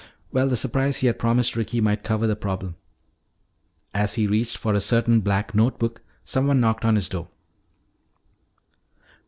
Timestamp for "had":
1.05-1.19